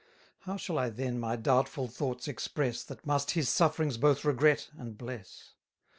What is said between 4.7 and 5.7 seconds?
and bless?